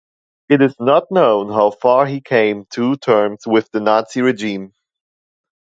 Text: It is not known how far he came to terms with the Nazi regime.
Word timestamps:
It 0.49 0.63
is 0.63 0.75
not 0.79 1.11
known 1.11 1.51
how 1.51 1.69
far 1.69 2.07
he 2.07 2.21
came 2.21 2.65
to 2.71 2.95
terms 2.95 3.45
with 3.45 3.69
the 3.69 3.79
Nazi 3.81 4.23
regime. 4.23 4.73